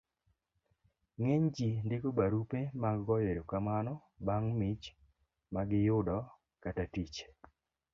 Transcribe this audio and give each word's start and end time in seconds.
ng'eny 1.17 1.47
ji 1.55 1.69
ndiko 1.85 2.07
barupe 2.17 2.59
mag 2.81 2.97
goyo 3.05 3.27
erokamano 3.33 3.93
bang' 4.25 4.51
mich 4.59 4.85
ma 5.53 5.61
giyudo 5.69 6.17
kata 6.63 6.83
tich 6.93 7.17